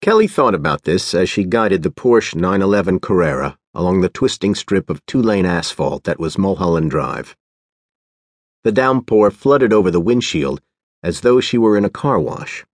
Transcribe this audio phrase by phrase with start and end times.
[0.00, 4.88] Kelly thought about this as she guided the Porsche 911 Carrera along the twisting strip
[4.88, 7.36] of two lane asphalt that was Mulholland Drive.
[8.64, 10.62] The downpour flooded over the windshield
[11.02, 12.64] as though she were in a car wash,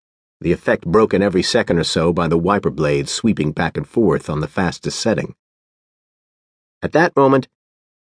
[0.40, 4.30] the effect broken every second or so by the wiper blades sweeping back and forth
[4.30, 5.34] on the fastest setting.
[6.80, 7.48] At that moment,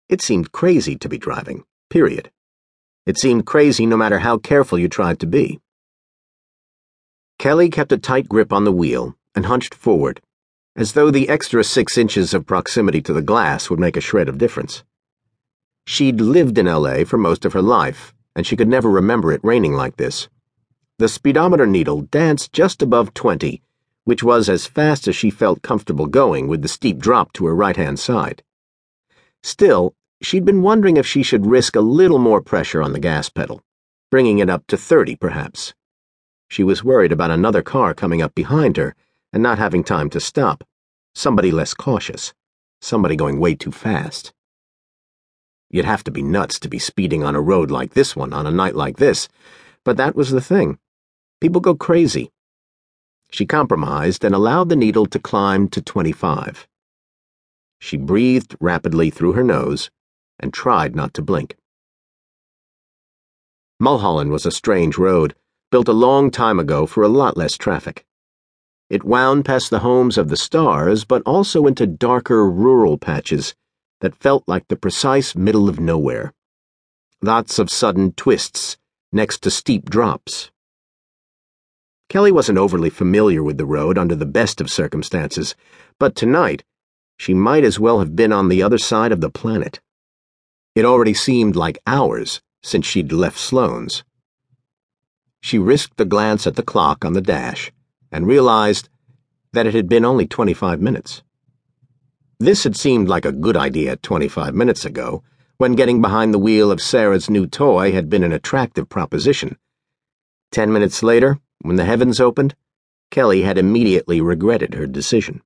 [0.10, 2.30] it seemed crazy to be driving, period.
[3.06, 5.62] It seemed crazy no matter how careful you tried to be.
[7.44, 10.22] Kelly kept a tight grip on the wheel and hunched forward,
[10.78, 14.30] as though the extra six inches of proximity to the glass would make a shred
[14.30, 14.86] of difference.
[15.86, 19.44] She'd lived in LA for most of her life, and she could never remember it
[19.44, 20.30] raining like this.
[21.00, 23.62] The speedometer needle danced just above 20,
[24.06, 27.54] which was as fast as she felt comfortable going with the steep drop to her
[27.54, 28.42] right hand side.
[29.42, 33.28] Still, she'd been wondering if she should risk a little more pressure on the gas
[33.28, 33.62] pedal,
[34.10, 35.74] bringing it up to 30 perhaps.
[36.50, 38.96] She was worried about another car coming up behind her
[39.32, 40.64] and not having time to stop.
[41.16, 42.34] Somebody less cautious.
[42.82, 44.34] Somebody going way too fast.
[45.70, 48.46] You'd have to be nuts to be speeding on a road like this one on
[48.46, 49.28] a night like this,
[49.84, 50.78] but that was the thing.
[51.42, 52.32] People go crazy.
[53.32, 56.68] She compromised and allowed the needle to climb to 25.
[57.80, 59.90] She breathed rapidly through her nose
[60.40, 61.58] and tried not to blink.
[63.80, 65.36] Mulholland was a strange road
[65.74, 68.06] built a long time ago for a lot less traffic.
[68.92, 73.56] It wound past the homes of the stars, but also into darker rural patches
[74.00, 76.32] that felt like the precise middle of nowhere.
[77.24, 78.78] Lots of sudden twists
[79.12, 80.52] next to steep drops.
[82.08, 85.56] Kelly wasn't overly familiar with the road under the best of circumstances,
[85.98, 86.64] but tonight
[87.18, 89.82] she might as well have been on the other side of the planet.
[90.76, 94.04] It already seemed like hours since she'd left Sloan's.
[95.44, 97.70] She risked a glance at the clock on the dash
[98.14, 98.88] and realized
[99.52, 101.22] that it had been only 25 minutes.
[102.40, 105.22] This had seemed like a good idea 25 minutes ago,
[105.58, 109.58] when getting behind the wheel of Sarah's new toy had been an attractive proposition.
[110.50, 112.56] Ten minutes later, when the heavens opened,
[113.12, 115.42] Kelly had immediately regretted her decision.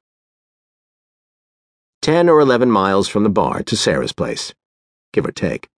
[2.04, 4.54] Ten or eleven miles from the bar to Sarah's place,
[5.12, 5.70] give or take.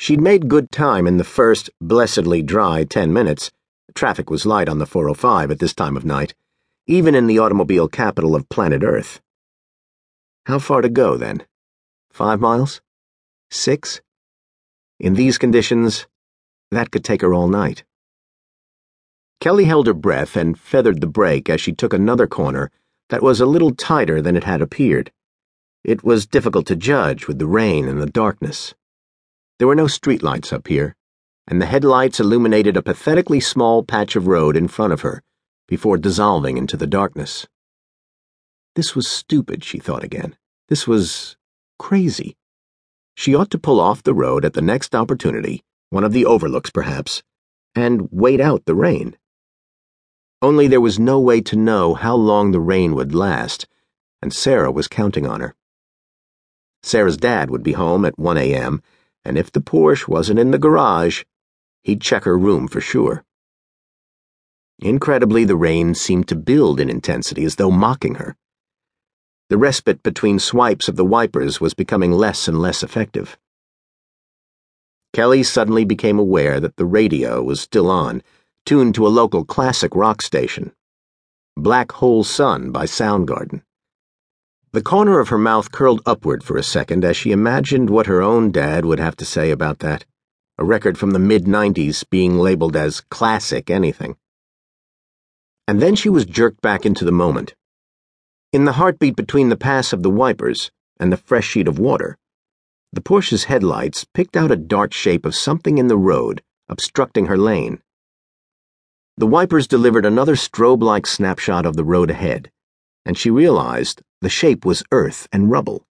[0.00, 3.50] She'd made good time in the first, blessedly dry ten minutes.
[3.94, 6.34] Traffic was light on the 405 at this time of night,
[6.86, 9.20] even in the automobile capital of planet Earth.
[10.46, 11.44] How far to go, then?
[12.10, 12.80] Five miles?
[13.50, 14.00] Six?
[15.00, 16.06] In these conditions,
[16.70, 17.82] that could take her all night.
[19.40, 22.70] Kelly held her breath and feathered the brake as she took another corner
[23.08, 25.10] that was a little tighter than it had appeared.
[25.82, 28.74] It was difficult to judge with the rain and the darkness.
[29.58, 30.94] There were no streetlights up here,
[31.48, 35.22] and the headlights illuminated a pathetically small patch of road in front of her
[35.66, 37.48] before dissolving into the darkness.
[38.76, 40.36] This was stupid, she thought again.
[40.68, 41.36] This was
[41.76, 42.36] crazy.
[43.16, 46.70] She ought to pull off the road at the next opportunity, one of the overlooks
[46.70, 47.24] perhaps,
[47.74, 49.16] and wait out the rain.
[50.40, 53.66] Only there was no way to know how long the rain would last,
[54.22, 55.56] and Sarah was counting on her.
[56.84, 58.82] Sarah's dad would be home at 1 a.m
[59.24, 61.24] and if the Porsche wasn't in the garage,
[61.82, 63.24] he'd check her room for sure.
[64.78, 68.36] Incredibly, the rain seemed to build in intensity as though mocking her.
[69.50, 73.36] The respite between swipes of the wipers was becoming less and less effective.
[75.12, 78.22] Kelly suddenly became aware that the radio was still on,
[78.66, 80.72] tuned to a local classic rock station.
[81.56, 83.62] Black Hole Sun by Soundgarden.
[84.72, 88.20] The corner of her mouth curled upward for a second as she imagined what her
[88.20, 90.04] own dad would have to say about that.
[90.58, 94.16] A record from the mid 90s being labeled as classic anything.
[95.66, 97.54] And then she was jerked back into the moment.
[98.52, 100.70] In the heartbeat between the pass of the wipers
[101.00, 102.18] and the fresh sheet of water,
[102.92, 107.38] the Porsche's headlights picked out a dark shape of something in the road, obstructing her
[107.38, 107.80] lane.
[109.16, 112.50] The wipers delivered another strobe like snapshot of the road ahead,
[113.08, 115.86] and she realized the shape was earth and rubble.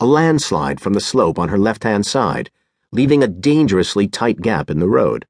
[0.00, 2.50] A landslide from the slope on her left hand side,
[2.90, 5.26] leaving a dangerously tight gap in the road.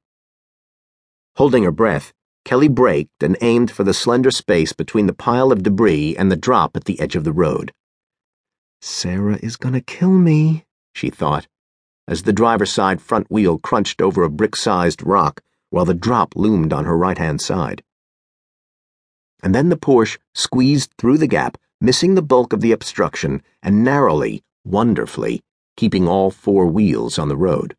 [1.36, 2.14] Holding her breath,
[2.46, 6.36] Kelly braked and aimed for the slender space between the pile of debris and the
[6.36, 7.70] drop at the edge of the road.
[8.80, 11.46] Sarah is gonna kill me, she thought,
[12.08, 16.34] as the driver's side front wheel crunched over a brick sized rock while the drop
[16.34, 17.82] loomed on her right hand side.
[19.46, 23.84] And then the Porsche squeezed through the gap missing the bulk of the obstruction and
[23.84, 25.40] narrowly, wonderfully,
[25.76, 27.76] keeping all four wheels on the road.